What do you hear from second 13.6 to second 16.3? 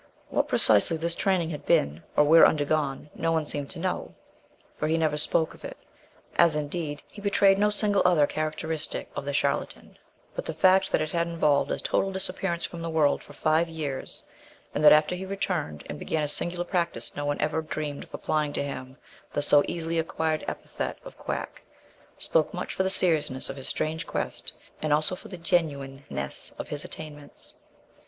years, and that after he returned and began